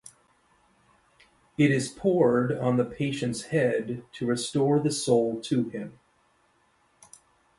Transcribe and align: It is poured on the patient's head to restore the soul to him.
It 1.59 1.69
is 1.69 1.89
poured 1.89 2.51
on 2.57 2.77
the 2.77 2.85
patient's 2.85 3.43
head 3.43 4.03
to 4.13 4.25
restore 4.25 4.79
the 4.79 4.89
soul 4.89 5.39
to 5.41 5.69
him. 5.69 5.99